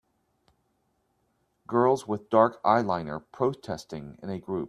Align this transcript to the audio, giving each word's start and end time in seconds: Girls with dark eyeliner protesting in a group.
Girls 1.67 2.07
with 2.07 2.29
dark 2.31 2.61
eyeliner 2.63 3.21
protesting 3.31 4.17
in 4.23 4.31
a 4.31 4.39
group. 4.39 4.59